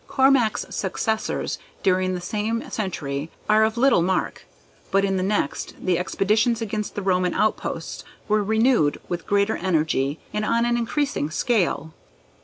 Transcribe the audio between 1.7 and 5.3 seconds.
during the same century are of little mark, but in the